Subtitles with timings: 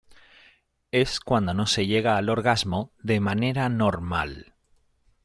[0.91, 4.55] Es cuando no se llega al orgasmo de manera "normal".